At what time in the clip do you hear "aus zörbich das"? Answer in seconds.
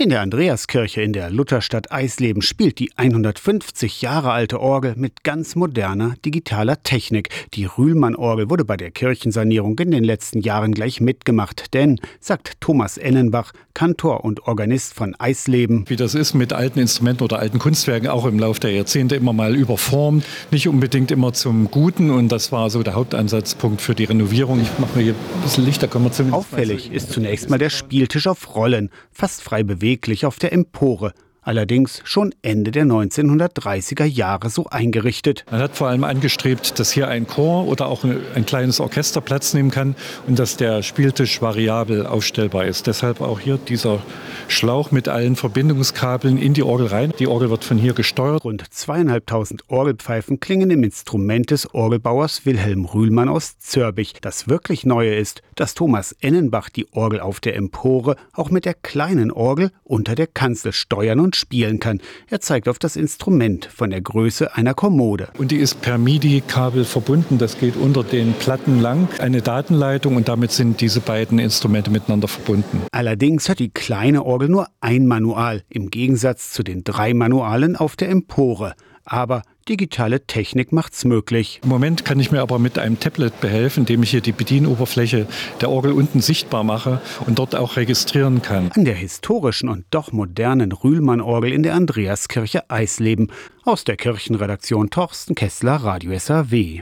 53.30-54.48